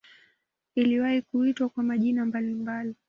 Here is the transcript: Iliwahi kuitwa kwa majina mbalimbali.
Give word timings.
Iliwahi 0.75 1.21
kuitwa 1.21 1.69
kwa 1.69 1.83
majina 1.83 2.25
mbalimbali. 2.25 2.95